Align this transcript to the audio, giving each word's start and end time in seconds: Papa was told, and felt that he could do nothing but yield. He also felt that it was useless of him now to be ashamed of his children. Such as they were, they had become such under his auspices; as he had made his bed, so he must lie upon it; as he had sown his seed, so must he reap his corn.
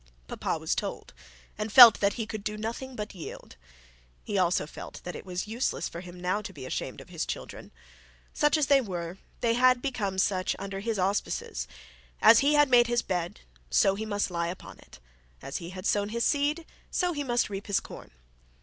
Papa 0.27 0.57
was 0.57 0.73
told, 0.73 1.13
and 1.59 1.71
felt 1.71 1.99
that 1.99 2.13
he 2.13 2.25
could 2.25 2.43
do 2.43 2.57
nothing 2.57 2.95
but 2.95 3.13
yield. 3.13 3.55
He 4.23 4.35
also 4.35 4.65
felt 4.65 4.99
that 5.03 5.15
it 5.15 5.27
was 5.27 5.47
useless 5.47 5.91
of 5.93 6.03
him 6.03 6.19
now 6.19 6.41
to 6.41 6.51
be 6.51 6.65
ashamed 6.65 7.01
of 7.01 7.09
his 7.09 7.23
children. 7.23 7.71
Such 8.33 8.57
as 8.57 8.65
they 8.65 8.81
were, 8.81 9.19
they 9.41 9.53
had 9.53 9.79
become 9.79 10.17
such 10.17 10.55
under 10.57 10.79
his 10.79 10.97
auspices; 10.97 11.67
as 12.19 12.39
he 12.39 12.55
had 12.55 12.67
made 12.67 12.87
his 12.87 13.03
bed, 13.03 13.41
so 13.69 13.93
he 13.93 14.07
must 14.07 14.31
lie 14.31 14.47
upon 14.47 14.79
it; 14.79 14.97
as 15.39 15.57
he 15.57 15.69
had 15.69 15.85
sown 15.85 16.09
his 16.09 16.25
seed, 16.25 16.65
so 16.89 17.13
must 17.13 17.45
he 17.45 17.51
reap 17.53 17.67
his 17.67 17.79
corn. 17.79 18.09